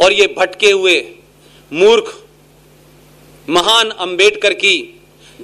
और 0.00 0.12
ये 0.12 0.34
भटके 0.38 0.70
हुए 0.70 1.08
मूर्ख 1.72 2.24
महान 3.48 3.90
अंबेडकर 3.90 4.52
की 4.52 5.00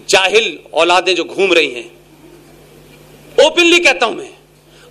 जाहिल 0.08 0.58
औलादें 0.74 1.14
जो 1.14 1.24
घूम 1.24 1.52
रही 1.52 1.70
हैं। 1.70 1.90
ओपनली 3.46 3.78
कहता 3.78 4.06
हूँ 4.06 4.14
मैं, 4.14 4.34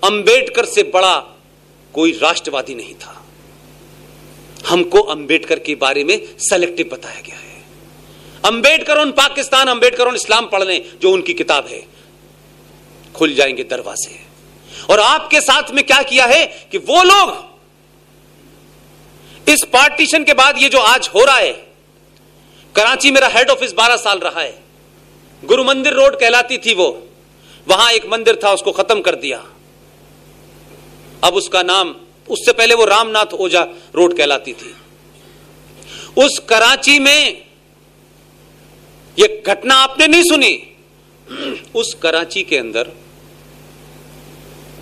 अंबेडकर 0.04 0.66
से 0.66 0.84
बड़ा 0.84 1.38
कोई 1.94 2.12
राष्ट्रवादी 2.12 2.76
नहीं 2.76 2.94
था। 2.94 3.26
हमको 4.68 5.00
अंबेडकर 5.00 5.60
के 5.60 5.76
बारे 5.76 6.04
में 6.04 6.28
सेलेक्टिव 6.40 6.90
बताया 6.94 7.22
गया 7.22 7.36
है। 7.36 7.64
अंबेडकर 8.46 8.98
उन 8.98 9.12
पाकिस्तान, 9.12 9.68
अंबेडकर 9.68 10.08
उन 10.08 10.16
इस्लाम 10.16 10.46
पढ़ 10.46 10.64
लें 10.64 11.00
जो 11.02 11.12
उनकी 11.12 11.34
किताब 11.34 11.68
है, 11.68 11.86
खुल 13.16 13.34
जाएँगे 13.34 13.64
दरवाजे। 13.64 14.20
और 14.90 15.00
आपके 15.00 15.42
साथ 15.42 15.72
में 15.72 15.84
क्या 15.84 16.02
किया 16.02 16.26
है 16.26 16.68
कि 16.72 16.78
वो 16.78 17.04
लोग 17.04 17.51
इस 19.48 19.64
पार्टीशन 19.74 20.24
के 20.24 20.34
बाद 20.34 20.58
ये 20.58 20.70
जो 20.70 20.80
आज 20.80 21.10
हो 21.16 21.24
रहा 21.26 21.36
है, 21.36 21.52
कराची 22.76 23.12
मेरा 23.12 23.28
हेड 23.28 23.50
ऑफ़िस 23.50 23.74
12 23.74 23.96
साल 23.96 24.20
रहा 24.20 24.42
है। 24.42 24.60
गुरु 25.44 25.64
मंदिर 25.64 25.94
रोड 25.94 26.20
कहलाती 26.20 26.58
थी 26.58 26.74
वो, 26.74 27.08
वहाँ 27.68 27.92
एक 27.92 28.06
मंदिर 28.06 28.40
था, 28.44 28.52
उसको 28.54 28.72
खत्म 28.72 29.02
कर 29.02 29.16
दिया। 29.16 29.44
अब 31.24 31.34
उसका 31.34 31.64
नाम, 31.64 31.96
उससे 32.30 32.52
पहले 32.52 32.76
वो 32.76 32.86
रामनाथ 32.86 33.34
ओझा 33.34 33.62
रोड 33.96 34.18
कहलाती 34.18 34.54
थी। 34.54 34.76
उस 36.18 36.40
कराची 36.40 37.00
में 37.00 37.42
ये 39.18 39.44
घटना 39.48 39.76
आपने 39.76 40.08
नहीं 40.08 40.24
सुनी? 40.24 40.68
उस 41.76 41.94
कराची 41.94 42.44
के 42.44 42.58
अंदर 42.58 42.92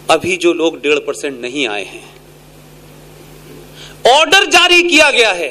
अभी 0.09 0.37
जो 0.37 0.53
लोग 0.53 0.79
डेढ़ 0.81 0.99
परसेंट 0.99 1.39
नहीं 1.41 1.67
आए 1.67 1.83
हैं 1.83 2.18
ऑर्डर 4.09 4.45
जारी 4.47 4.81
किया 4.83 5.09
गया 5.11 5.31
है 5.33 5.49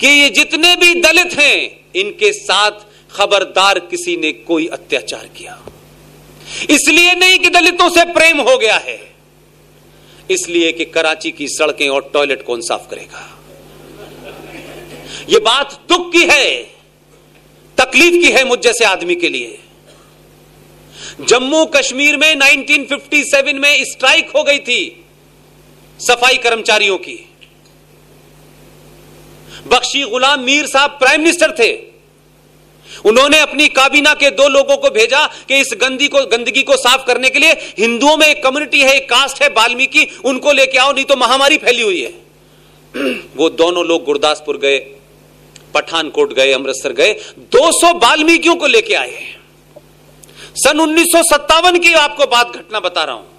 कि 0.00 0.06
ये 0.08 0.28
जितने 0.30 0.74
भी 0.76 0.94
दलित 1.00 1.34
हैं, 1.34 1.70
इनके 1.96 2.32
साथ 2.34 2.84
खबरदार 3.10 3.78
किसी 3.80 4.16
ने 4.16 4.32
कोई 4.32 4.66
अत्याचार 4.68 5.28
किया। 5.36 5.58
इसलिए 6.70 7.12
नहीं 7.14 7.38
कि 7.38 7.48
दलितों 7.50 7.88
से 7.90 8.04
प्रेम 8.12 8.40
हो 8.40 8.56
गया 8.58 8.76
है, 8.78 8.98
इसलिए 10.30 10.72
कि 10.72 10.84
कराची 10.86 11.30
की 11.30 11.48
सड़कें 11.48 11.88
और 11.88 12.10
टॉयलेट 12.14 12.42
कौन 12.42 12.60
साफ़ 12.62 12.88
करेगा। 12.90 13.22
यह 15.28 15.38
बात 15.40 15.78
दुख 15.88 16.12
की 16.12 16.24
है, 16.24 16.56
तकलीफ़ 17.78 18.20
की 18.22 18.30
है 18.32 18.44
मुझ 18.44 18.58
जैसे 18.60 18.84
आदमी 18.84 19.14
के 19.14 19.28
लिए। 19.28 19.58
जम्मू 21.22 21.64
कश्मीर 21.66 22.16
में 22.16 22.34
1957 22.34 23.58
में 23.58 23.84
स्ट्राइक 23.84 24.30
हो 24.36 24.42
गई 24.44 24.58
थी 24.60 24.80
सफ़ाई 26.00 26.36
कर्मचारियों 26.36 26.98
की। 26.98 27.18
बख्शी 29.66 30.02
गुलाम 30.02 30.40
मीर 30.40 30.66
साहब 30.66 30.90
प्राइम 30.90 31.20
मिनिस्टर 31.20 31.52
थे। 31.52 31.72
उन्होंने 33.04 33.38
अपनी 33.38 33.68
काबीना 33.68 34.12
के 34.14 34.30
दो 34.30 34.48
लोगों 34.48 34.76
को 34.76 34.90
भेजा 34.90 35.26
कि 35.48 35.58
इस 35.60 35.70
गंदी 35.80 36.08
को, 36.08 36.24
गंदगी 36.26 36.62
को 36.62 36.76
साफ़ 36.76 37.06
करने 37.06 37.30
के 37.30 37.38
लिए 37.38 37.52
हिंदुओं 37.78 38.16
में 38.16 38.26
एक 38.26 38.42
कम्युनिटी 38.42 38.80
है, 38.80 38.94
एक 38.94 39.08
कास्ट 39.08 39.42
है, 39.42 39.48
बाल्मीकि, 39.48 40.06
उनको 40.24 40.52
लेके 40.52 40.78
आओ, 40.78 40.92
नहीं 40.92 41.04
तो 41.04 41.16
महामारी 41.16 41.56
फैली 41.56 41.82
हुई 41.82 42.00
है। 42.02 42.14
वो 43.36 43.48
दोनों 43.50 43.84
लोग 43.86 44.04
गुरदासपुर 44.04 44.56
गए, 44.56 44.78
पठानकोट 45.74 46.32
गए, 46.32 46.52
अमृतसर 46.52 46.92
गए 46.92 47.12
200 47.52 47.92
बाल्मीकियों 47.94 48.56
को 48.56 48.66
लेके 48.66 48.94
आए 48.94 49.24
सन 50.56 50.80
उन्नीस 50.80 51.06
सौ 51.06 51.22
सत्तावन 51.22 51.78
की 51.78 51.92
आपको 51.92 52.26
बात 52.26 52.52
घटना 52.56 52.80
बता 52.80 53.04
रहा 53.04 53.14
हूँ। 53.14 53.35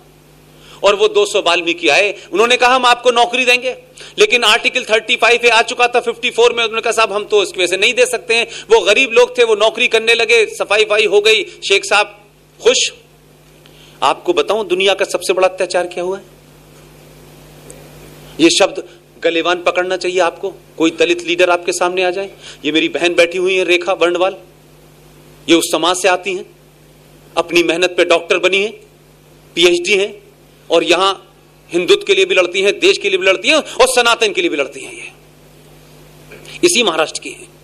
और 0.84 0.96
वो 0.96 1.08
200 1.08 1.40
वाल्मीकि 1.40 1.90
आए। 1.90 2.16
उन्होंने 2.34 2.58
कहा, 2.58 2.76
हम 2.76 2.86
आपको 2.86 3.12
नौकरी 3.12 3.46
देंगे। 3.46 3.78
लेकिन 4.20 4.44
आर्टिकल 4.44 4.84
35 4.84 5.38
पे 5.38 5.50
आ 5.50 5.62
चुका 5.62 5.88
था 5.88 6.00
54 6.00 6.54
में। 6.54 6.64
उन्होंने 6.64 6.82
कहा, 6.82 6.92
साहब, 6.92 7.14
हम 7.14 7.24
तो 7.24 7.44
इसकी 7.44 7.58
वजह 7.58 7.68
से 7.68 7.78
नहीं 7.78 7.94
दे 7.94 8.06
सकते 8.06 8.36
हैं। 8.36 8.48
वो 8.70 8.80
गरीब 8.80 9.12
लोग 9.12 9.38
थे, 9.38 9.44
वो 9.44 9.56
नौकरी 9.56 9.88
करने 9.88 10.14
लगे। 10.14 10.46
सफ़ाई 10.46 10.84
फाई 10.84 11.06
हो 11.06 11.22
गई। 11.22 11.44
शेख 11.44 11.86
साहब 11.86 12.24
खुश। 12.64 12.94
आपको 14.04 14.34
बताऊँ, 14.34 14.68
दुनिया 14.68 14.94
का 14.94 15.06
सबसे 15.06 15.34
बड़ा 15.34 15.48
अत्याचार 15.48 15.88
क्या 15.88 16.04
हुआ 16.04 16.18
है? 16.18 16.24
ये 18.40 18.50
शब्द 18.50 18.84
गलेवान 19.24 19.62
पकड़ना 19.62 19.98
चाहिए 19.98 20.20
आपको। 20.20 20.50
कोई 20.78 20.92
दलित 20.92 21.28
लीडर 21.28 21.50
आपके 21.50 21.72
सामने 21.72 22.04
आ 22.04 22.10
जाए। 22.12 22.30
ये 22.66 22.72
मेरी 22.72 22.90
बहन 22.90 23.16
बैठी 23.16 23.38
हुई 23.38 23.56
है, 23.56 23.64
रेखा 23.64 23.94
वर्णवाल। 23.94 24.36
ये 25.50 25.56
उस 25.56 25.72
समाज 25.72 25.96
से 25.96 26.08
आती 26.08 26.34
हैं। 26.34 26.46
अपनी 27.38 27.64
मेहनत 27.64 27.94
पे 27.98 28.06
डॉक्टर 28.06 28.38
बनी 28.38 28.64
है, 28.64 28.70
पीएचडी 29.56 29.94
है। 29.94 30.27
और 30.72 30.84
यहाँ 30.84 31.24
हिंदुत्व 31.74 32.04
के 32.06 32.16
लिए 32.16 32.26
भी 32.26 32.36
लड़ती 32.36 32.62
हैं, 32.62 32.80
देश 32.80 32.98
के 32.98 33.10
लिए 33.10 33.18
भी 33.18 33.28
लड़ती 33.28 33.48
हैं 33.48 33.56
और 33.56 33.88
सनातन 33.88 34.34
के 34.34 34.42
लिए 34.42 34.50
भी 34.50 34.58
लड़ती 34.58 34.80
हैं 34.80 34.94
ये। 34.94 35.12
इसी 36.64 36.84
महाराष्ट्र 36.84 37.20
की 37.20 37.30
है। 37.30 37.58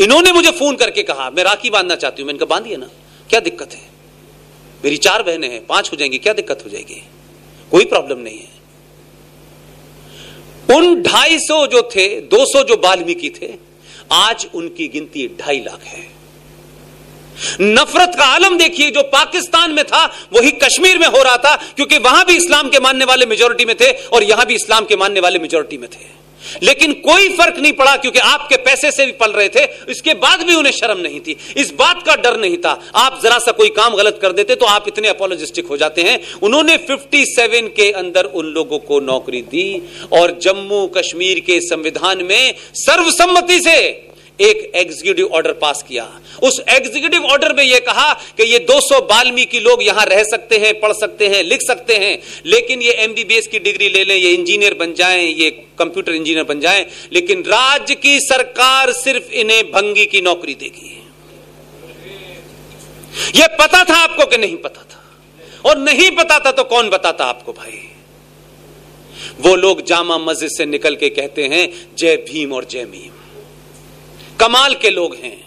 इन्होंने 0.00 0.32
मुझे 0.32 0.50
फ़ोन 0.50 0.76
करके 0.76 1.02
कहा, 1.02 1.30
मैं 1.30 1.44
राखी 1.44 1.70
बांधना 1.70 1.94
चाहती 1.94 2.22
हूँ, 2.22 2.26
मैंने 2.26 2.38
कहा, 2.38 2.46
बांधिए 2.46 2.76
ना, 2.76 2.90
क्या 3.30 3.40
दिक्कत 3.40 3.72
है? 3.72 3.90
मेरी 4.84 4.96
चार 4.96 5.22
बहनें 5.22 5.48
हैं, 5.48 5.66
पाँच 5.66 5.92
हो 5.92 5.96
जाएँगी, 5.96 6.18
क्या 6.18 6.32
दिक्कत 6.32 6.62
हो 6.64 6.70
जाएगी? 6.70 7.02
कोई 7.70 7.84
प्रॉब्लम 7.84 8.18
नहीं 8.18 8.38
है। 8.38 8.60
उन 10.76 11.02
ढाई 11.02 11.38
सौ 11.38 11.66
जो 11.66 11.90
थे, 11.96 12.20
दो 12.20 12.46
सौ 12.52 12.62
जो 12.62 12.74
वाल्मीकि 12.74 13.30
थे, 13.30 13.54
आज 14.12 14.48
उनकी 14.54 14.88
गिनती 14.88 15.36
ढाई 15.40 15.60
लाख 15.60 15.82
है। 15.82 16.19
नफरत 17.60 18.14
का 18.18 18.24
आलम 18.26 18.56
देखिए, 18.58 18.90
जो 18.90 19.02
पाकिस्तान 19.04 19.72
में 19.72 19.84
था, 19.84 20.04
वही 20.32 20.50
कश्मीर 20.62 20.98
में 20.98 21.06
हो 21.08 21.22
रहा 21.22 21.36
था, 21.36 21.54
क्योंकि 21.76 21.98
वहाँ 22.00 22.24
भी 22.24 22.36
इस्लाम 22.36 22.68
के 22.68 22.80
मानने 22.80 23.04
वाले 23.04 23.26
मेजोरिटी 23.26 23.64
में 23.64 23.76
थे 23.76 23.90
और 23.90 24.22
यहाँ 24.24 24.46
भी 24.46 24.54
इस्लाम 24.54 24.84
के 24.84 24.96
मानने 24.96 25.20
वाले 25.20 25.38
मेजोरिटी 25.38 25.78
में 25.78 25.88
थे। 25.88 26.18
लेकिन 26.62 26.92
कोई 27.00 27.28
फ़र्क 27.28 27.58
नहीं 27.58 27.72
पड़ा, 27.72 27.94
क्योंकि 27.96 28.18
आपके 28.18 28.56
पैसे 28.58 28.90
से 28.90 29.06
भी 29.06 29.12
पल 29.12 29.32
रहे 29.32 29.48
थे, 29.48 29.64
इसके 29.88 30.14
बाद 30.16 30.42
भी 30.42 30.54
उन्हें 30.54 30.72
शर्म 30.72 30.98
नहीं 30.98 31.20
थी। 31.20 31.36
इस 31.56 31.72
बात 31.72 32.02
का 32.06 32.14
डर 32.16 32.36
नहीं 32.40 32.56
था। 32.56 32.70
आप 32.96 33.20
जरा 33.22 33.38
सा 33.38 33.52
कोई 33.52 33.68
काम 33.70 33.94
गलत 33.94 34.18
कर 34.22 34.32
देते 34.32 34.54
तो 34.54 34.66
आप 34.66 34.88
इतने 34.88 35.08
अपोलोजिस्टिक 35.08 35.66
हो 35.66 35.76
जाते 35.76 36.02
हैं। 36.02 36.18
उन्होंने 36.42 36.76
57 36.80 37.68
के 37.76 37.90
अंदर 37.92 38.24
उन 38.24 38.46
लोगों 38.48 38.78
को 38.80 39.00
नौकरी 39.02 39.42
दी, 39.44 39.82
और 40.12 40.38
जम्मू 40.42 40.86
कश्मीर 40.96 41.40
के 41.40 41.60
संविधान 41.60 42.24
में 42.24 42.54
सर्वसम्मति 42.76 43.60
से 43.60 43.78
एक 44.40 44.72
एग्जीक्यूटिव 44.74 45.26
ऑर्डर 45.26 45.52
पास 45.52 45.84
किया। 45.88 46.20
उस 46.42 46.60
एग्जीक्यूटिव 46.68 47.24
ऑर्डर 47.24 47.52
में 47.52 47.64
यह 47.64 47.78
कहा 47.78 48.12
कि 48.12 48.42
ये 48.42 48.58
200 48.58 49.00
बाल्मीकि 49.00 49.60
लोग 49.60 49.82
यहाँ 49.82 50.04
रह 50.04 50.22
सकते 50.22 50.58
हैं, 50.58 50.80
पढ़ 50.80 50.92
सकते 50.92 51.26
हैं, 51.26 51.42
लिख 51.44 51.62
सकते 51.62 51.96
हैं, 51.96 52.18
लेकिन 52.46 52.82
ये 52.82 52.92
एमबीबीएस 52.92 53.46
की 53.46 53.58
डिग्री 53.58 53.88
ले 53.88 54.04
लें, 54.04 54.16
ये 54.16 54.30
इंजीनियर 54.30 54.74
बन 54.74 54.94
जाएँ, 54.94 55.26
ये 55.26 55.50
कंप्यूटर 55.50 56.12
इंजीनियर 56.12 56.44
बन 56.44 56.60
जाएँ, 56.60 56.86
लेकिन 57.12 57.42
राज्य 57.42 57.94
की 57.94 58.20
सरकार 58.20 58.92
सिर्फ़ 58.92 59.32
इन्हें 59.32 59.64
भंगी 59.64 60.06
की 60.06 60.20
नौकरी 60.20 60.54
देगी। 60.54 60.96
यह 63.38 63.46
पता 63.46 63.84
था 63.84 63.94
आपको 63.94 64.26
कि 64.26 64.36
नहीं 64.36 64.56
पता 64.56 64.82
था? 64.82 65.04
और 65.64 65.78
नहीं 65.78 66.10
पता 66.10 66.38
था 66.38 66.50
तो 66.50 66.64
कौन 66.64 66.90
बताता 66.90 67.24
आपको 67.24 67.52
भाई? 67.52 67.80
वो 69.40 69.56
लोग 69.56 69.84
जामा 69.84 70.18
मस्जिद 70.18 70.50
से 70.50 70.66
निकल 70.66 70.96
के 70.96 71.08
कहते 71.08 71.44
हैं, 71.44 71.68
जय 71.98 72.16
भीम 72.16 72.52
और 72.52 72.64
जय 72.64 72.84
मीम। 72.84 73.19
कमाल 74.40 74.74
के 74.74 74.90
लोग 74.90 75.14
हैं। 75.14 75.38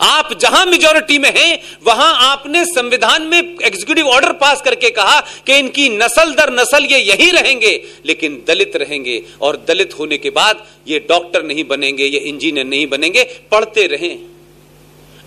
आप 0.00 0.32
जहाँ 0.40 0.64
मेजोरिटी 0.66 1.18
में 1.18 1.30
हैं, 1.36 1.58
वहाँ 1.84 2.12
आपने 2.24 2.64
संविधान 2.64 3.22
में 3.22 3.38
एग्जीक्यूटिव 3.38 4.08
ऑर्डर 4.08 4.32
पास 4.32 4.60
करके 4.60 4.90
कहा 4.90 5.20
कि 5.46 5.56
इनकी 5.56 5.88
नस्ल 5.88 6.34
दर 6.34 6.52
नस्ल 6.52 6.84
ये 6.84 6.98
यही 6.98 7.30
रहेंगे, 7.30 7.72
लेकिन 8.06 8.42
दलित 8.48 8.76
रहेंगे 8.76 9.22
और 9.42 9.56
दलित 9.68 9.98
होने 9.98 10.18
के 10.18 10.30
बाद 10.30 10.66
ये 10.88 10.98
डॉक्टर 11.08 11.42
नहीं 11.42 11.64
बनेंगे, 11.64 12.04
ये 12.04 12.18
इंजीनियर 12.18 12.66
नहीं 12.66 12.86
बनेंगे, 12.86 13.24
पढ़ते 13.50 13.86
रहें। 13.86 14.18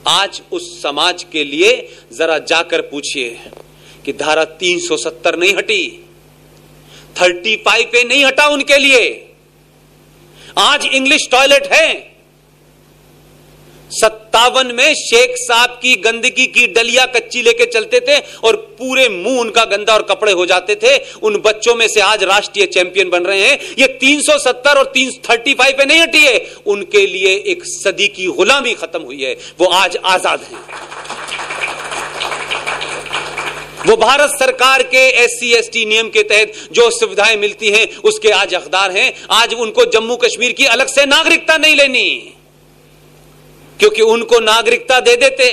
आज 0.08 0.42
उस 0.52 0.82
समाज 0.82 1.24
के 1.24 1.44
लिए 1.44 1.98
जरा 2.14 2.38
जाकर 2.38 2.82
पूछिए 2.82 3.40
कि 4.06 4.14
धारा 4.14 4.44
370 4.62 5.36
नहीं 5.36 5.56
हटी 5.56 6.06
35 7.16 7.86
पे 7.86 8.04
नहीं 8.04 8.24
हटा 8.26 8.48
उनके 8.48 8.78
लिए। 8.78 9.04
आज 10.58 10.86
इंग्लिश 10.86 11.28
टॉयलेट 11.32 11.72
है। 11.74 12.11
सत्तावन 13.92 14.68
में 14.68 14.94
शेख 14.94 15.36
साहब 15.38 15.70
की 15.70 15.96
गंदगी 15.96 16.46
की 16.46 16.68
डलिया 16.68 17.06
कच्ची 17.06 17.42
लेके 17.42 17.66
चलते 17.66 18.00
थे 18.00 18.18
और 18.44 18.56
पूरे 18.80 19.10
मुँह 19.10 19.40
उनका 19.40 19.66
गंदा 19.66 19.94
और 19.94 20.02
कपड़े 20.02 20.32
हो 20.32 20.46
जाते 20.46 20.76
थे। 20.76 20.98
उन 21.22 21.38
बच्चों 21.38 21.76
में 21.76 21.88
से 21.88 22.02
आज 22.02 22.24
राष्ट्रीय 22.24 22.66
चैंपियन 22.66 23.10
बन 23.10 23.24
रहे 23.24 23.48
हैं। 23.48 23.60
ये 23.80 23.88
370 24.02 24.78
और 24.78 24.92
335 24.96 25.74
पे 25.74 25.86
नहीं 25.86 26.02
हटी 26.02 26.24
है। 26.26 26.40
उनके 26.66 27.06
लिए 27.08 27.36
एक 27.48 27.64
सदी 27.66 28.08
की 28.08 28.26
गुलामी 28.26 28.74
खत्म 28.74 29.02
हुई 29.02 29.22
है। 29.24 29.34
वो 29.60 29.66
आज 29.66 29.98
आज़ाद 30.06 30.42
हैं। 30.42 30.64
वो 33.88 33.96
भारत 33.98 34.30
सरकार 34.30 34.84
के 34.84 35.08
एस 35.24 35.40
सी 35.40 35.86
नियम 35.86 36.10
के 36.10 36.24
तहत 36.24 36.54
जो 36.72 36.90
सुविधाएँ 36.90 37.36
मिलती 37.36 37.70
हैं, 37.70 37.96
उसके 37.96 38.30
आज 38.30 38.54
अखदार 38.54 38.92
हैं। 38.92 39.14
आज 39.32 39.54
उनको 39.54 39.86
जम्मू 39.86 40.16
कश्मीर 40.16 40.52
की 40.52 40.66
अलग 40.66 40.88
से 40.88 41.06
नागरिकता 41.06 41.58
नहीं 41.58 41.76
लेनी। 41.76 42.34
क्योंकि 43.82 44.02
उनको 44.04 44.40
नागरिकता 44.42 45.00
दे 45.02 45.16
देते। 45.18 45.46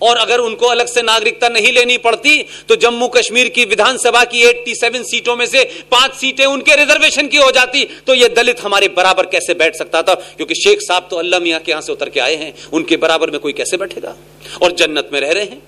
और 0.00 0.16
अगर 0.16 0.38
उनको 0.38 0.66
अलग 0.66 0.86
से 0.86 1.02
नागरिकता 1.02 1.48
नहीं 1.48 1.72
लेनी 1.72 1.96
पड़ती 1.98 2.42
तो 2.68 2.76
जम्मू 2.76 3.06
कश्मीर 3.08 3.48
की 3.48 3.64
विधानसभा 3.64 4.24
की 4.24 4.42
87 4.44 5.02
सीटों 5.02 5.36
में 5.36 5.46
से 5.46 5.62
पाँच 5.90 6.14
सीटें 6.14 6.44
उनके 6.46 6.76
रिजर्वेशन 6.76 7.28
की 7.28 7.36
हो 7.36 7.50
जाती। 7.50 7.84
तो 8.06 8.14
ये 8.14 8.28
दलित 8.30 8.60
हमारे 8.60 8.88
बराबर 8.88 9.26
कैसे 9.26 9.54
बैठ 9.54 9.76
सकता 9.76 10.02
था? 10.02 10.14
क्योंकि 10.14 10.54
शेख 10.54 10.80
साहब 10.80 11.06
तो 11.10 11.16
अल्लाह 11.16 11.40
मियाँ 11.40 11.60
के 11.60 11.72
यहाँ 11.72 11.82
से 11.82 11.92
उतर 11.92 12.08
के 12.08 12.20
आए 12.20 12.34
हैं, 12.34 12.52
उनके 12.72 12.96
बराबर 12.96 13.30
में 13.30 13.40
कोई 13.40 13.52
कैसे 13.52 13.76
बैठेगा? 13.76 14.14
और 14.62 14.72
जन्नत 14.72 15.10
में 15.12 15.20
रह 15.20 15.32
रहे 15.32 15.44
हैं। 15.44 15.62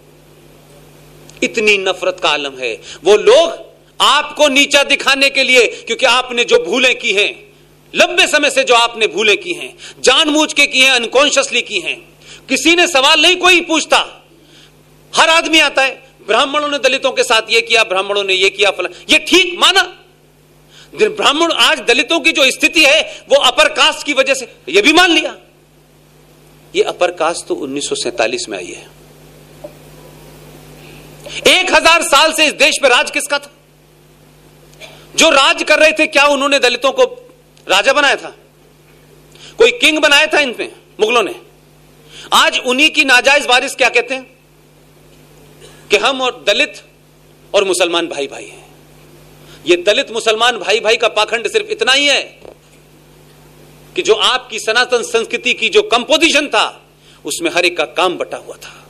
इतनी 1.43 1.79
नफरत 1.79 2.21
का 2.23 2.29
आलम 2.29 2.59
है। 2.59 2.73
वो 3.05 3.17
लोग 3.17 3.67
आपको 4.01 4.49
नीचा 4.49 4.83
दिखाने 4.85 5.31
के 5.31 5.43
लिए, 5.43 5.67
क्योंकि 5.67 6.07
आपने 6.07 6.45
जो 6.45 6.59
भूलें 6.65 6.95
की 6.99 7.13
हैं 7.13 7.48
लंबे 7.95 8.27
समय 8.27 8.51
से 8.51 8.65
जो 8.65 8.75
आपने 8.75 9.07
भूले 9.07 9.37
की 9.37 9.53
हैं, 9.53 9.75
जानबूझ 10.01 10.53
के 10.53 10.67
की 10.67 10.81
हैं 10.81 10.91
अनकॉन्शियसली 10.91 11.63
की 11.63 11.81
हैं, 11.81 11.97
किसी 12.49 12.75
ने 12.77 12.87
सवाल 12.87 13.23
नहीं 13.23 13.37
कोई 13.37 13.61
पूछता। 13.61 14.25
हर 15.13 15.29
आदमी 15.29 15.61
आता 15.61 15.83
है, 15.83 16.03
ब्राह्मणों 16.27 16.69
ने 16.69 16.79
दलितों 16.79 17.11
के 17.11 17.23
साथ 17.23 17.43
ये 17.51 17.61
किया, 17.61 17.85
ब्राह्मणों 17.85 18.25
ने 18.25 18.35
ये 18.35 18.51
किया, 18.51 18.71
फला, 18.71 18.89
ये 19.11 19.19
ठीक 19.19 19.57
माना। 19.59 19.83
ब्राह्मण 20.95 21.53
आज 21.53 21.81
दलितों 21.81 22.21
की 22.21 22.33
जो 22.33 22.51
स्थिति 22.51 22.85
है, 22.85 23.25
वो 23.29 23.37
अपर 23.37 23.69
कास्ट 23.69 24.07
की 24.07 24.13
वजह 24.13 24.35
से, 24.35 24.49
ये 24.69 24.83
भी 24.83 24.93
मान 24.93 25.11
लिया। 25.11 25.37
ये 26.75 26.83
अपर 26.83 27.11
कास्ट 27.11 27.47
तो 27.47 27.55
1947 27.55 28.49
में 28.49 28.59
आई 28.59 28.67
है। 28.67 28.87
एक 31.49 31.73
हज़ार 31.75 32.03
साल 32.03 32.33
से 32.33 32.47
इस 32.47 32.53
देश 32.53 32.79
में 32.83 32.91
राज 32.91 33.11
किसका 33.11 33.39
था? 33.39 33.51
जो 35.17 35.31
राज 35.31 35.63
कर 35.63 35.79
रहे 35.79 35.93
थे, 35.93 36.07
क्या 36.07 36.27
उन्होंने 36.27 36.59
दलितों 36.59 36.93
को 36.93 37.05
राजा 37.69 37.93
बनाया 37.93 38.17
था। 38.17 38.37
कोई 39.59 39.71
किंग 39.71 39.99
बनाया 39.99 40.27
था 40.27 40.41
इनमें, 40.41 40.73
मुगलों 41.01 41.23
ने। 41.23 41.35
आज 42.33 42.59
उन्हीं 42.59 42.91
की 42.91 43.05
नाजायज 43.05 43.47
बारिश 43.47 43.75
क्या 43.75 43.89
कहते 43.89 44.15
हैं? 44.15 44.39
कि 45.91 45.97
हम 45.97 46.21
और 46.23 46.45
दलित 46.47 46.83
और 47.55 47.65
मुसलमान 47.65 48.07
भाई 48.07 48.27
भाई 48.27 48.45
हैं। 48.45 48.69
ये 49.67 49.77
दलित 49.77 50.11
मुसलमान 50.11 50.59
भाई 50.59 50.81
भाई 50.81 50.97
का 50.97 51.09
पाखंड 51.09 51.49
सिर्फ़ 51.49 51.67
इतना 51.67 51.93
ही 51.93 52.07
है 52.07 52.23
कि 53.97 54.03
जो 54.03 54.15
आपकी 54.15 54.59
सनातन 54.59 55.03
संस्कृति 55.03 55.55
की 55.55 55.69
जो 55.69 55.83
कंपोजिशन 55.83 56.49
था, 56.49 56.87
उसमें 57.25 57.51
हर 57.51 57.67
एक 57.67 57.77
का 57.77 57.85
काम 57.85 58.17
बटा 58.17 58.37
हुआ 58.37 58.57
था। 58.57 58.87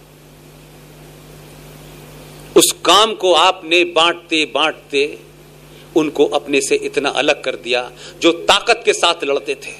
उस 2.57 2.75
काम 2.85 3.15
को 3.15 3.33
आपने 3.33 3.85
बांटते 3.85 4.45
बांटते 4.45 5.19
उनको 5.97 6.25
अपने 6.35 6.61
से 6.61 6.75
इतना 6.85 7.09
अलग 7.17 7.43
कर 7.43 7.57
दिया 7.59 7.91
जो 8.23 8.33
ताकत 8.45 8.83
के 8.85 8.93
साथ 8.95 9.25
लड़ते 9.25 9.55
थे, 9.57 9.73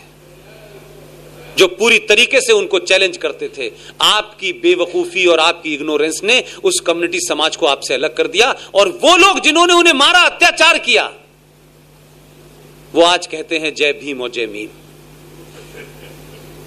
जो 1.57 1.67
पूरी 1.69 1.99
तरीके 2.09 2.41
से 2.41 2.53
उनको 2.53 2.79
चैलेंज 2.81 3.17
करते 3.17 3.49
थे। 3.49 3.71
आपकी 4.03 4.53
बेवकूफ़ी 4.55 5.25
और 5.27 5.41
आपकी 5.41 5.73
इग्नोरेंस 5.75 6.21
ने 6.25 6.43
उस 6.65 6.81
कम्युनिटी 6.87 7.21
समाज 7.21 7.57
को 7.57 7.67
आपसे 7.67 7.95
अलग 7.95 8.15
कर 8.17 8.27
दिया 8.29 8.55
और 8.75 8.89
वो 9.03 9.17
लोग 9.17 9.41
जिन्होंने 9.41 9.75
उन्हें 9.75 9.95
मारा, 9.95 10.21
अत्याचार 10.21 10.79
किया, 10.81 11.11
वो 12.93 13.03
आज 13.05 13.27
कहते 13.27 13.59
हैं, 13.59 13.75
जय 13.75 13.93
भीम 13.95 14.23
और 14.23 14.31
जय 14.31 14.47
मीम। 14.47 14.69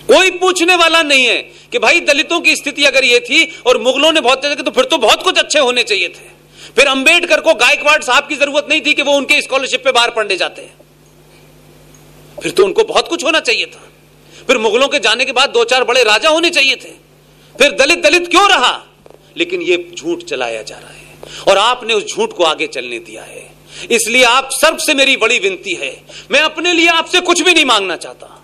कोई 0.08 0.32
पूछने 0.34 0.76
वाला 0.76 1.02
नहीं 1.04 1.26
है 1.26 1.42
कि 1.72 1.80
भाई 1.80 2.00
दलितों 2.02 2.40
की 2.42 2.56
स्थिति 2.56 2.84
अगर 2.86 3.04
ये 3.04 3.20
थी 3.22 3.44
और 3.68 3.78
मुगलों 3.82 4.12
ने 4.12 4.22
बहुत 4.22 4.46
तो 4.46 4.72
फिर 4.72 4.86
तो 4.86 4.98
बहुत 5.00 5.24
कुछ 5.24 5.38
अच्छे 5.38 5.60
होने 5.60 5.84
चाहिए 5.84 6.08
थे। 6.10 6.41
फिर 6.76 6.88
अंबेडकर 6.88 7.42
को 7.42 7.54
गायकवाड़ 7.54 8.04
साहब 8.04 8.28
की 8.28 8.36
ज़रूरत 8.36 8.68
नहीं 8.70 8.82
थी 8.82 8.94
कि 8.94 9.02
वो 9.02 9.14
उनके 9.14 9.42
स्कॉलरशिप 9.42 9.84
पे 9.84 9.92
बाहर 9.92 10.10
पढ़ने 10.10 10.38
जाते 10.38 10.62
हैं। 10.62 10.74
फिर 12.44 12.52
तो 12.52 12.66
उनको 12.66 12.84
बहुत 12.84 13.08
कुछ 13.08 13.24
होना 13.24 13.40
चाहिए 13.40 13.66
था। 13.66 13.90
फिर 14.48 14.58
मुगलों 14.58 14.88
के 14.88 15.00
जाने 15.00 15.26
के 15.26 15.32
बाद 15.32 15.50
दो 15.50 15.64
चार 15.64 15.84
बड़े 15.84 16.04
राजा 16.04 16.30
होने 16.30 16.50
चाहिए 16.50 16.76
थे। 16.76 16.92
फिर 17.58 17.72
दलित 17.72 18.00
दलित 18.00 18.28
क्यों 18.28 18.50
रहा? 18.50 18.86
लेकिन 19.38 19.62
ये 19.62 19.92
झूठ 19.98 20.24
चलाया 20.24 20.62
जा 20.62 20.78
रहा 20.78 20.90
है 20.90 21.44
और 21.48 21.58
आपने 21.58 21.94
उस 21.94 22.16
झूठ 22.16 22.34
को 22.34 22.44
आगे 22.44 22.68
चलने 22.68 23.00
दिया 23.00 23.24
है। 23.24 23.50
इसलिए 23.92 24.24
आप 24.24 24.50
सर्व 24.52 24.78
से 24.78 24.94
मेरी 24.94 25.18
बड़ी 25.18 25.40
विनती 25.40 25.74
है। 25.74 26.04
मैं 26.32 26.40
अपने 26.40 26.74
लिए 26.74 26.88
आपसे 26.88 27.22
कुछ 27.22 27.42
भी 27.42 27.54
नहीं 27.54 27.66
मांगना 27.66 27.96
चाहता। 27.96 28.38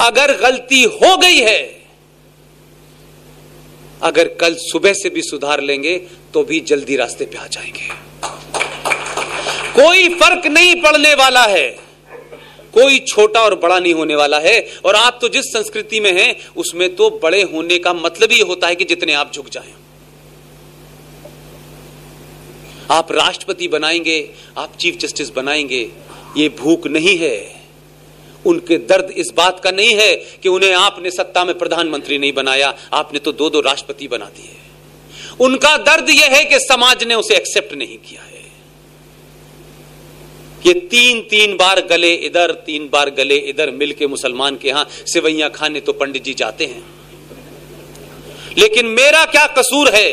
अगर 0.00 0.36
गलती 0.36 0.82
हो 0.82 1.16
गई 1.16 1.36
है 1.36 1.81
अगर 4.02 4.28
कल 4.28 4.54
सुबह 4.54 4.92
से 4.92 5.10
भी 5.10 5.22
सुधार 5.22 5.60
लेंगे 5.60 5.96
तो 6.34 6.42
भी 6.44 6.60
जल्दी 6.60 6.96
रास्ते 6.96 7.24
पे 7.24 7.38
आ 7.38 7.46
जाएँगे। 7.46 7.88
कोई 9.72 10.08
फ़र्क 10.08 10.46
नहीं 10.46 10.74
पड़ने 10.74 11.14
वाला 11.14 11.42
है। 11.42 11.68
कोई 12.74 12.98
छोटा 12.98 13.40
और 13.40 13.54
बड़ा 13.54 13.78
नहीं 13.78 13.94
होने 13.94 14.16
वाला 14.16 14.38
है। 14.38 14.68
और 14.84 14.94
आप 14.94 15.18
तो 15.20 15.28
जिस 15.28 15.44
संस्कृति 15.44 16.00
में 16.00 16.12
हैं, 16.12 16.34
उसमें 16.56 16.94
तो 16.96 17.10
बड़े 17.22 17.42
होने 17.42 17.78
का 17.78 17.92
मतलब 17.92 18.32
ही 18.32 18.40
होता 18.40 18.66
है 18.66 18.74
कि 18.74 18.84
जितने 18.84 19.12
आप 19.12 19.32
झुक 19.34 19.48
जाएँ। 19.48 19.72
आप 22.90 23.12
राष्ट्रपति 23.12 23.68
बनाएँगे, 23.68 24.30
आप 24.58 24.76
चीफ 24.76 24.96
जस्टिस 24.96 25.30
बनाएँगे, 25.30 25.90
ये 26.36 26.48
भूख 26.48 26.86
नहीं 26.86 27.18
है। 27.18 27.61
उनके 28.46 28.76
दर्द 28.78 29.10
इस 29.16 29.30
बात 29.36 29.60
का 29.60 29.70
नहीं 29.70 29.94
है 29.94 30.14
कि 30.42 30.48
उन्हें 30.48 30.72
आपने 30.74 31.10
सत्ता 31.10 31.44
में 31.44 31.56
प्रधानमंत्री 31.58 32.18
नहीं 32.18 32.32
बनाया, 32.32 32.74
आपने 32.92 33.18
तो 33.18 33.32
दो 33.32 33.50
दो 33.50 33.60
राष्ट्रपति 33.60 34.08
बना 34.08 34.24
दिए। 34.26 34.56
उनका 35.40 35.76
दर्द 35.78 36.10
यह 36.10 36.36
है 36.36 36.44
कि 36.44 36.58
समाज 36.60 37.04
ने 37.04 37.14
उसे 37.14 37.36
एक्सेप्ट 37.36 37.74
नहीं 37.74 37.98
किया 37.98 38.22
है। 38.22 38.30
ये 40.66 40.72
तीन 40.88 41.20
तीन 41.20 41.56
बार 41.56 41.80
गले 41.86 42.12
इधर, 42.16 42.52
तीन 42.66 42.88
बार 42.88 43.10
गले 43.10 43.36
इधर 43.36 43.70
मिलके 43.72 44.06
मुसलमान 44.06 44.56
के 44.56 44.68
यहाँ 44.68 44.86
सिवैया 45.06 45.48
खाने 45.50 45.80
तो 45.80 45.92
पंडित 45.92 46.24
जी 46.24 46.34
जाते 46.34 46.66
हैं। 46.66 46.84
लेकिन 48.58 48.86
मेरा 48.88 49.24
क्या 49.24 49.46
कसूर 49.58 49.88
है 49.88 50.10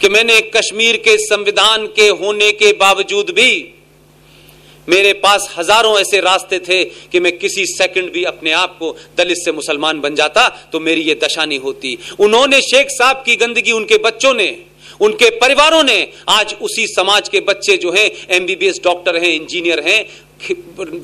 कि 0.00 0.08
मैंने 0.08 0.40
कश्मीर 0.56 0.96
के 0.96 1.16
संविधान 1.18 1.86
के 1.86 2.08
होने 2.10 2.50
के 2.52 2.72
बावजूद 2.72 3.30
भी 3.30 3.50
मेरे 4.88 5.12
पास 5.18 5.48
हज़ारों 5.56 5.98
ऐसे 5.98 6.20
रास्ते 6.20 6.58
थे 6.58 6.82
कि 6.84 7.20
मैं 7.20 7.36
किसी 7.38 7.66
सेकंड 7.68 8.12
भी 8.12 8.24
अपने 8.24 8.52
आप 8.54 8.76
को 8.78 8.94
दलित 9.18 9.36
से 9.36 9.52
मुसलमान 9.52 10.00
बन 10.00 10.14
जाता 10.14 10.48
तो 10.72 10.80
मेरी 10.80 11.00
ये 11.02 11.14
दशा 11.22 11.44
नहीं 11.44 11.58
होती। 11.60 11.98
उन्होंने 12.20 12.60
शेख 12.62 12.86
साहब 12.90 13.22
की 13.26 13.36
गंदगी 13.36 13.72
उनके 13.72 13.98
बच्चों 14.00 14.34
ने, 14.34 14.48
उनके 15.00 15.30
परिवारों 15.38 15.82
ने, 15.82 16.08
आज 16.28 16.54
उसी 16.62 16.86
समाज 16.88 17.28
के 17.28 17.40
बच्चे 17.42 17.76
जो 17.76 17.92
हैं 17.92 18.10
एमबीबीएस 18.30 18.80
डॉक्टर 18.84 19.16
हैं, 19.16 19.28
इंजीनियर 19.30 19.80
हैं 19.80 20.04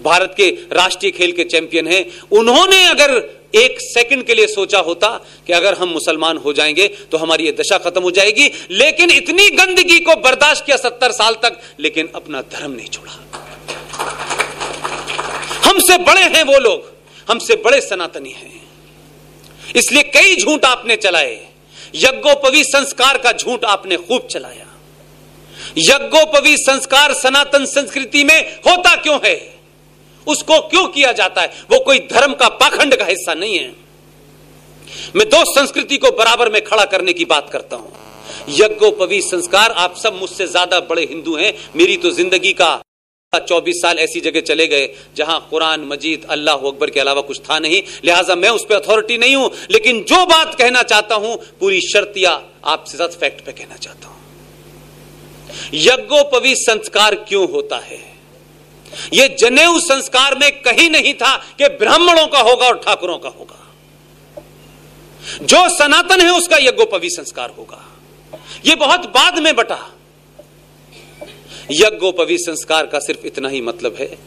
भारत 0.03 0.35
के 0.37 0.49
राष्ट्रीय 0.73 1.13
खेल 1.13 1.33
के 1.33 1.45
चैंपियन 1.45 1.87
हैं, 1.87 2.05
उन्होंने 2.33 2.83
अगर 2.87 3.15
एक 3.55 3.81
सेकंड 3.81 4.25
के 4.25 4.35
लिए 4.35 4.47
सोचा 4.47 4.79
होता 4.81 5.09
कि 5.47 5.53
अगर 5.53 5.75
हम 5.75 5.89
मुसलमान 5.89 6.37
हो 6.37 6.53
जाएँगे 6.53 6.87
तो 7.11 7.19
हमारी 7.19 7.45
ये 7.45 7.53
दशा 7.53 7.79
खत्म 7.81 8.03
हो 8.03 8.11
जाएगी। 8.11 8.51
लेकिन 8.73 9.11
इतनी 9.11 9.49
गंदगी 9.51 9.99
को 10.01 10.15
बर्दाश्त 10.21 10.65
किया 10.67 10.77
सत्तर 10.79 11.13
साल 11.13 11.35
तक, 11.43 11.61
लेकिन 11.81 12.09
अपना 12.15 12.41
धर्म 12.53 12.73
नहीं 12.73 12.89
छोड़ा। 12.89 13.32
हमसे 15.73 15.97
बड़े 16.01 16.23
हैं 16.23 16.43
वो 16.45 16.59
लोग। 16.61 16.91
हमसे 17.29 17.55
बड़े 17.65 17.81
सनातनी 17.81 18.31
हैं। 18.31 18.61
इसलिए 19.77 20.03
कई 20.15 20.37
झूठ 20.37 20.65
आपने 20.65 20.97
चलाए। 20.97 21.41
यज्ञोपवी 21.95 22.63
संस्कार 22.65 23.19
का 23.19 23.33
झूठ 23.33 23.65
आपने 23.67 23.97
खूब 23.99 24.27
चलाया। 24.31 24.67
यज्ञोपवी 25.79 26.57
संस्कार 26.57 27.13
सनातन 27.15 27.65
संस्कृति 27.67 28.25
में 28.25 28.39
होता 28.67 28.95
क्यों 28.97 29.19
है? 29.25 29.37
उसको 30.27 30.61
क्यों 30.69 30.87
किया 30.89 31.13
जाता 31.13 31.43
है? 31.43 31.53
वो 31.71 31.79
कोई 31.79 31.99
धर्म 32.13 32.35
का 32.35 32.49
पाखंड 32.59 32.97
का 32.97 33.05
हिस्सा 33.05 33.35
नहीं 33.35 33.59
है। 33.59 33.75
मैं 35.17 35.29
दो 35.29 35.45
संस्कृति 35.47 35.97
को 35.97 36.11
बराबर 36.13 36.51
में 36.53 36.63
खड़ा 36.65 36.85
करने 36.87 37.13
की 37.13 37.25
बात 37.27 37.51
करता 37.51 37.77
हूँ। 37.77 37.93
यज्ञोपवी 38.51 39.21
संस्कार, 39.23 39.71
आप 39.71 39.97
सब 39.97 40.15
मुझसे 40.15 40.47
ज़्यादा 40.47 40.81
बड़े 40.83 41.03
हिंदू 41.05 41.37
हैं, 41.37 41.53
मेरी 41.77 41.97
तो 41.97 42.11
ज़िंदगी 42.11 42.53
का 42.53 42.75
चौबीस 43.33 43.77
साल 43.77 43.99
ऐसी 43.99 44.21
जगह 44.21 44.41
चले 44.41 44.67
गए 44.67 44.89
जहाँ 45.17 45.39
कुरान, 45.51 45.81
मजीद, 45.83 46.25
अल्लाह 46.31 46.55
अकबर 46.55 46.91
के 46.91 47.01
अलावा 47.01 47.21
कुछ 47.21 47.39
था 47.41 47.59
नहीं। 47.59 47.81
लिहाजा 48.05 48.35
मैं 48.35 48.49
उस 48.49 48.65
पर 48.69 48.75
अथॉरिटी 48.75 49.17
नहीं 49.19 49.37
हूँ, 49.37 49.51
लेकिन 49.71 50.03
जो 50.03 50.25
बात 50.27 50.55
कहना 50.55 50.83
चाहता 50.83 51.15
हूँ, 51.15 51.37
पूरी 51.61 51.81
शर्तिया 51.81 52.33
आपसे 52.65 52.99
साथ 52.99 53.09
फैक्ट 53.09 53.45
पे 53.45 53.53
कहना 53.53 53.77
चाहता 53.77 54.09
हूँ। 54.09 54.17
यज्ञोपवी 55.75 56.55
संस्कार 56.55 57.15
क्यों 57.15 57.49
होता 57.51 57.77
है? 57.77 58.01
यह 59.15 59.37
जनेऊ 59.41 59.81
संस्कार 59.81 60.39
में 60.39 60.51
कहीं 60.63 60.91
नहीं 60.91 61.15
था 61.15 61.37
कि 61.59 61.69
ब्राह्मणों 61.81 62.27
का 62.27 62.41
होगा 62.41 62.67
और 62.67 62.79
ठाकुरों 62.87 63.19
का 63.19 63.29
होगा। 63.29 63.61
जो 65.43 65.69
सनातन 65.69 66.21
है, 66.21 66.31
उसका 66.31 66.57
यज्ञोपवी 66.59 67.11
संस्कार 67.11 67.55
होगा। 67.59 67.83
यह 68.67 68.77
बहुत 68.77 69.09
बाद 69.09 69.39
में 69.39 69.55
बटा। 69.57 69.81
यज्ञोपवी 71.73 72.39
संस्कार 72.39 72.87
का 72.87 72.99
सिर्फ़ 72.99 73.27
इतना 73.27 73.49
ही 73.49 73.61
मतलब 73.61 73.97
है 74.01 74.19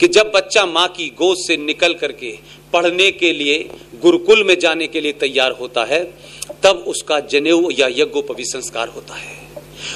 कि 0.00 0.08
जब 0.08 0.32
बच्चा 0.34 0.66
माँ 0.66 0.88
की 0.88 1.08
गोद 1.08 1.36
से 1.38 1.56
निकल 1.56 1.94
करके 1.94 2.38
पढ़ने 2.72 3.10
के 3.10 3.32
लिए, 3.32 3.70
गुरुकुल 3.94 4.44
में 4.44 4.58
जाने 4.58 4.86
के 4.86 5.00
लिए 5.00 5.12
तैयार 5.12 5.50
होता 5.50 5.84
है, 5.84 6.04
तब 6.62 6.84
उसका 6.86 7.20
जनेऊ 7.20 7.70
या 7.70 7.86
यज्ञोपवी 7.86 8.44
संस्कार 8.44 8.88
होता 8.88 9.14
है। 9.14 9.44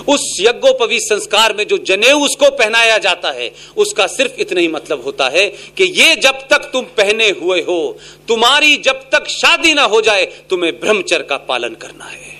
उस 0.08 0.36
यज्ञोपवी 0.40 1.00
संस्कार 1.00 1.52
में 1.52 1.66
जो 1.66 1.78
जनेऊ 1.78 2.20
उसको 2.20 2.50
पहनाया 2.50 2.98
जाता 2.98 3.30
है, 3.30 3.52
उसका 3.76 4.06
सिर्फ़ 4.06 4.40
इतना 4.40 4.60
ही 4.60 4.68
मतलब 4.68 5.04
होता 5.04 5.28
है 5.28 5.48
कि 5.48 5.84
ये 5.84 6.16
जब 6.16 6.32
तक 6.32 6.70
तुम 6.72 6.84
पहने 6.84 7.30
हुए 7.30 7.60
हो, 7.60 7.98
तुम्हारी 8.28 8.76
जब 8.76 8.92
तक 8.92 9.28
शादी 9.28 9.74
ना 9.74 9.82
हो 9.82 10.00
जाए, 10.00 10.26
तुम्हें 10.50 10.80
ब्रह्मचर्य 10.80 11.24
का 11.24 11.36
पालन 11.36 11.74
करना 11.74 12.04
है। 12.04 12.37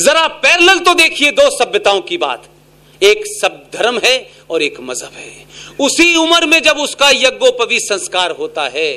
जरा 0.00 0.26
पैरल 0.42 0.78
तो 0.78 0.94
देखिए 0.94 1.30
दो 1.32 1.48
सभ्यताओं 1.58 2.00
की 2.00 2.16
बात। 2.18 2.48
एक 3.00 3.24
सब 3.28 3.62
धर्म 3.72 3.98
है 4.04 4.30
और 4.50 4.62
एक 4.62 4.80
मज़हब 4.80 5.12
है। 5.12 5.44
उसी 5.80 6.16
उम्र 6.16 6.46
में 6.46 6.60
जब 6.62 6.78
उसका 6.78 7.08
यज्ञोपवी 7.10 7.78
संस्कार 7.80 8.30
होता 8.30 8.68
है 8.68 8.90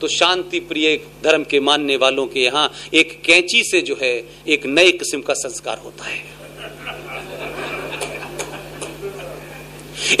तो 0.00 0.08
शांति 0.08 0.60
प्रिय 0.60 0.96
धर्म 1.24 1.44
के 1.44 1.60
मानने 1.60 1.96
वालों 1.96 2.26
के 2.26 2.40
यहाँ 2.40 2.70
एक 2.94 3.20
कैंची 3.22 3.62
से 3.64 3.80
जो 3.80 3.96
है, 4.02 4.12
एक 4.48 4.66
नए 4.66 4.90
किस्म 4.92 5.20
का 5.20 5.34
संस्कार 5.34 5.78
होता 5.78 6.04
है। 6.04 6.20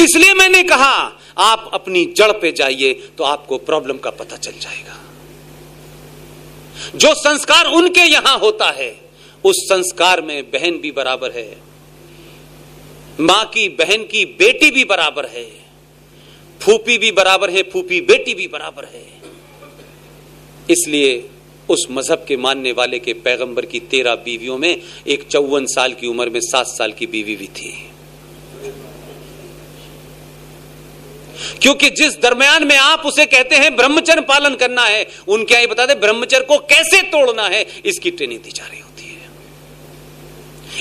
इसलिए 0.00 0.34
मैंने 0.34 0.62
कहा, 0.62 1.12
आप 1.38 1.70
अपनी 1.74 2.04
जड़ 2.16 2.32
पे 2.32 2.52
जाइए 2.52 2.92
तो 3.18 3.24
आपको 3.24 3.58
प्रॉब्लम 3.60 3.98
का 3.98 4.10
पता 4.12 4.36
चल 4.36 4.52
जाएगा। 4.52 4.98
जो 6.96 7.14
संस्कार 7.14 7.66
उनके 7.72 8.00
यहाँ 8.02 8.38
होता 8.38 8.70
है 8.70 8.90
उस 9.44 9.56
संस्कार 9.68 10.20
में 10.20 10.50
बहन 10.50 10.78
भी 10.78 10.90
बराबर 10.92 11.30
है, 11.30 11.56
माँ 13.20 13.44
की 13.44 13.68
बहन 13.68 14.04
की 14.04 14.24
बेटी 14.38 14.70
भी 14.70 14.84
बराबर 14.84 15.26
है, 15.26 15.44
फूफी 16.60 16.98
भी 16.98 17.10
बराबर 17.12 17.50
है, 17.50 17.62
फूफी 17.62 18.00
बेटी 18.02 18.34
भी 18.34 18.46
बराबर 18.48 18.84
है। 18.84 19.04
इसलिए 20.70 21.28
उस 21.68 21.86
मज़हब 21.90 22.24
के 22.28 22.36
मानने 22.36 22.72
वाले 22.72 22.98
के 22.98 23.12
पैगंबर 23.20 23.66
की 23.66 23.80
तेरह 23.80 24.14
बीवियों 24.14 24.58
में 24.58 24.76
एक 25.06 25.26
चौवन 25.28 25.66
साल 25.66 25.92
की 25.92 26.06
उम्र 26.06 26.30
में 26.30 26.40
सात 26.40 26.66
साल 26.68 26.92
की 26.92 27.06
बीवी 27.06 27.36
भी 27.36 27.46
थी। 27.48 27.72
क्योंकि 31.62 31.90
जिस 31.90 32.18
दरमियान 32.20 32.66
में 32.66 32.76
आप 32.76 33.06
उसे 33.06 33.26
कहते 33.26 33.56
हैं 33.56 33.74
ब्रह्मचर्य 33.76 34.20
पालन 34.20 34.54
करना 34.54 34.84
है, 34.84 35.06
उनके 35.28 35.54
यहाँ 35.54 35.66
बता 35.66 35.86
दे, 35.86 35.94
ब्रह्मचर्य 35.96 36.44
को 36.44 36.58
कैसे 36.66 37.02
तोड़ना 37.10 37.48
है, 37.48 37.66
इसकी 37.84 38.10
ट्रेनिंग 38.10 38.40
दी 38.40 38.50
जा 38.50 38.66
रही 38.66 38.78
है 38.78 38.84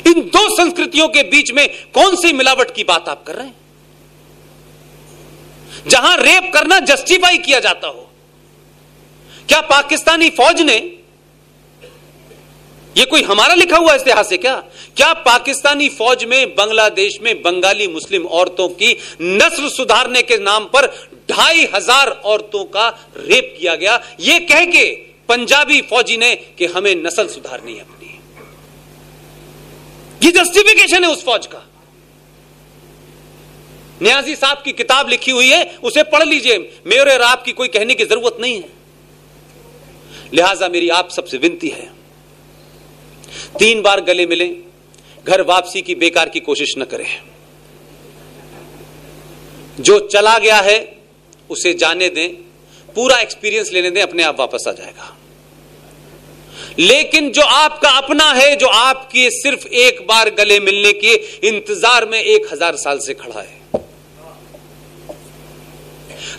इन 0.08 0.22
दो 0.28 0.48
संस्कृतियों 0.56 1.08
के 1.08 1.24
बीच 1.30 1.52
में 1.52 1.68
कौन 1.94 2.16
सी 2.16 2.34
मिलावट 2.34 2.76
की 2.76 2.84
बात 2.84 3.10
आप 3.10 3.24
कर 3.24 3.36
रहे 3.36 3.48
हैं? 3.48 3.56
जहाँ 5.88 6.16
रेप 6.18 6.52
करना 6.54 6.80
जस्टिफाई 6.86 7.38
किया 7.40 7.60
जाता 7.60 7.88
हो। 7.88 8.10
क्या 9.50 9.62
पाकिस्तानी 9.70 10.30
फौज 10.30 10.62
ने 10.62 10.78
यह 12.96 13.06
कोई 13.06 13.22
हमारा 13.24 13.54
लिखा 13.54 13.78
हुआ 13.78 13.94
इतिहास 13.96 14.32
है 14.32 14.38
क्या? 14.38 14.56
क्या 14.98 15.14
पाकिस्तानी 15.26 15.88
फौज 15.90 16.24
में 16.24 16.56
बांग्लादेश 16.56 17.18
में 17.22 17.42
बंगाली 17.42 17.88
मुस्लिम 17.88 18.26
औरतों 18.26 18.68
की 18.72 18.92
नस्ल 19.22 19.70
सुधारने 19.70 20.22
के 20.22 20.38
नाम 20.38 20.66
पर 20.66 20.88
ढाई 21.30 21.68
हज़ार 21.76 22.10
औरतों 22.10 22.64
का 22.66 22.88
रेप 23.18 23.56
किया 23.60 23.76
गया? 23.76 24.00
यह 24.20 24.40
कह 24.50 24.66
के 24.66 24.86
पंजाबी 25.30 25.82
फौजी 25.82 26.18
ने 26.18 26.36
कि 26.58 26.66
हमें 26.66 26.96
नस्ल 26.96 27.28
सुधारनी 27.28 27.74
है। 27.74 27.86
ये 30.22 30.32
जस्टिफिकेशन 30.32 31.04
है 31.04 31.10
उस 31.10 31.24
फौज 31.25 31.46
का। 31.48 31.68
न्याजी 34.01 34.36
साहब 34.36 34.62
की 34.66 34.72
किताब 34.74 35.10
लिखी 35.10 35.32
हुई 35.32 35.50
है, 35.50 35.63
उसे 35.78 36.04
पढ़ 36.06 36.24
लीजिए। 36.24 36.58
मेरे 36.88 37.13
और 37.13 37.22
आपकी 37.22 37.51
कोई 37.51 37.68
कहने 37.70 37.96
की 37.96 38.06
ज़रूरत 38.06 38.38
नहीं 38.40 38.62
है। 38.62 38.70
लिहाजा 40.34 40.68
मेरी 40.70 40.90
आप 40.92 41.10
सबसे 41.10 41.38
विनती 41.38 41.70
है, 41.70 41.92
तीन 43.60 43.82
बार 43.82 44.01
गले 44.01 44.25
मिले, 44.25 44.48
घर 45.25 45.42
वापसी 45.44 45.82
की 45.82 45.96
बेकार 45.96 46.30
की 46.30 46.40
कोशिश 46.42 46.74
न 46.78 46.84
करें। 46.84 47.08
जो 49.80 50.00
चला 50.08 50.38
गया 50.38 50.60
है, 50.60 50.78
उसे 51.50 51.74
जाने 51.74 52.10
दें, 52.10 52.30
पूरा 52.96 53.18
एक्सपीरियंस 53.18 53.72
लेने 53.72 53.90
दें, 53.92 54.01
अपने 54.01 54.24
आप 54.24 54.40
वापस 54.40 54.66
आ 54.68 54.72
जाएगा। 54.74 55.16
लेकिन 56.80 57.32
जो 57.32 57.42
आपका 57.42 57.90
अपना 57.92 58.32
है, 58.32 58.56
जो 58.56 58.68
आपके 58.68 59.30
सिर्फ़ 59.32 59.68
एक 59.68 60.01
बार 60.08 60.30
गले 60.30 60.60
मिलने 60.60 60.94
के 60.96 61.13
इंतज़ार 61.48 62.06
में 62.06 62.20
एक 62.20 62.48
हज़ार 62.54 62.75
साल 62.75 63.00
से 63.00 63.13
खड़ा 63.13 63.42
है। 63.42 63.60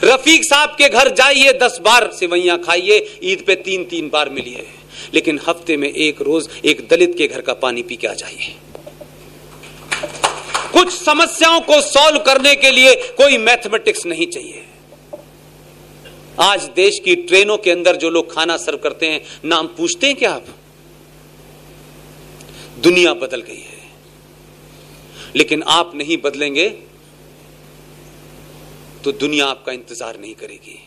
रफीक 0.05 0.45
साहब 0.45 0.71
के 0.79 0.89
घर 0.89 1.09
जाइए, 1.15 1.53
दस 1.53 1.79
बार 1.81 2.11
सिवैया 2.13 2.57
खाइए, 2.57 3.19
ईद 3.23 3.45
पे 3.47 3.55
तीन 3.57 3.85
तीन 3.85 4.09
बार 4.09 4.31
मिलिए। 4.31 4.67
लेकिन 5.15 5.41
हफ़्ते 5.49 5.77
में 5.77 5.89
एक 5.89 6.21
रोज 6.23 6.49
एक 6.65 6.87
दलित 6.89 7.15
के 7.19 7.27
घर 7.27 7.41
का 7.41 7.53
पानी 7.55 7.83
पी 7.83 7.97
के 7.97 8.07
आ 8.07 8.13
जाइए। 8.15 8.55
कुछ 10.73 10.93
समस्याओं 10.95 11.61
को 11.61 11.81
सॉल्व 11.83 12.19
करने 12.19 12.55
के 12.57 12.71
लिए 12.71 12.95
कोई 13.19 13.39
मैथमेटिक्स 13.39 14.07
नहीं 14.07 14.27
चाहिए। 14.27 14.62
आज 16.43 16.65
देश 16.77 16.99
की 16.99 17.15
ट्रेनों 17.17 17.57
के 17.57 17.71
अंदर 17.71 17.97
जो 17.97 18.11
लोग 18.11 18.33
खाना 18.35 18.57
सर्व 18.57 18.79
करते 18.79 19.07
हैं, 19.07 19.21
नाम 19.45 19.67
पूछते 19.69 20.07
हैं 20.07 20.17
क्या 20.17 20.33
आप? 20.33 20.47
दुनिया 22.79 23.13
बदल 23.15 23.41
गई 23.41 23.61
है। 23.61 23.81
लेकिन 25.37 25.63
आप 25.63 25.95
नहीं 25.95 26.17
बदलेंगे 26.17 26.69
तो 29.05 29.13
दुनिया 29.13 29.47
आपका 29.47 29.73
इंतज़ार 29.73 30.19
नहीं 30.21 30.35
करेगी। 30.35 30.79